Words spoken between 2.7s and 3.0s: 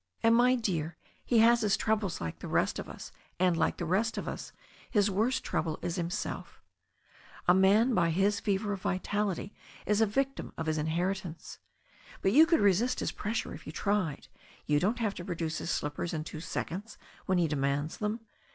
of